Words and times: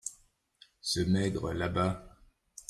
ce 0.81 0.99
maigre 1.01 1.53
là-bas. 1.53 2.17